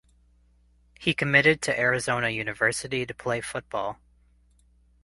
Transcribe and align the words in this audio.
He 0.99 1.13
committed 1.13 1.61
to 1.61 1.79
Arizona 1.79 2.29
University 2.29 3.05
to 3.05 3.13
play 3.13 3.39
football. 3.39 3.99